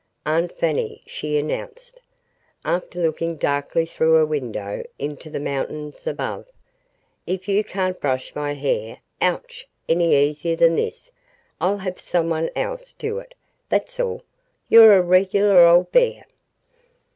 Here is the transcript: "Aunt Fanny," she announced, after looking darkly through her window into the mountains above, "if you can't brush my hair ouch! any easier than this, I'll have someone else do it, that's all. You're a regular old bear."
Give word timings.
"Aunt 0.25 0.51
Fanny," 0.51 1.03
she 1.05 1.37
announced, 1.37 2.01
after 2.65 2.97
looking 2.99 3.35
darkly 3.35 3.85
through 3.85 4.13
her 4.13 4.25
window 4.25 4.83
into 4.97 5.29
the 5.29 5.39
mountains 5.39 6.07
above, 6.07 6.47
"if 7.27 7.47
you 7.47 7.63
can't 7.63 7.99
brush 8.01 8.33
my 8.33 8.55
hair 8.55 8.97
ouch! 9.21 9.67
any 9.87 10.15
easier 10.15 10.55
than 10.55 10.75
this, 10.75 11.11
I'll 11.59 11.77
have 11.77 11.99
someone 11.99 12.49
else 12.55 12.93
do 12.93 13.19
it, 13.19 13.35
that's 13.69 13.99
all. 13.99 14.23
You're 14.69 14.97
a 14.97 15.03
regular 15.03 15.59
old 15.67 15.91
bear." 15.91 16.25